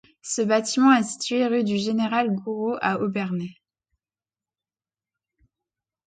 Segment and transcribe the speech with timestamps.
[0.23, 3.51] Ce bâtiment est situé rue du Général-Gouraud à Obernai.